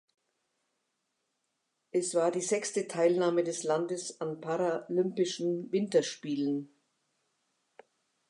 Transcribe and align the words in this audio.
Es 1.91 2.15
war 2.15 2.31
die 2.31 2.41
sechste 2.41 2.87
Teilnahme 2.87 3.43
des 3.43 3.61
Landes 3.63 4.19
an 4.19 4.41
Paralympischen 4.41 5.71
Winterspielen. 5.71 6.71